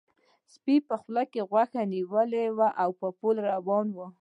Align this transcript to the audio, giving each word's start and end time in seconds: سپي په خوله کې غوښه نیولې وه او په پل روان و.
سپي 0.53 0.75
په 0.87 0.95
خوله 1.01 1.23
کې 1.31 1.41
غوښه 1.49 1.81
نیولې 1.93 2.45
وه 2.57 2.69
او 2.83 2.89
په 2.99 3.07
پل 3.19 3.35
روان 3.49 3.87
و. 3.93 3.97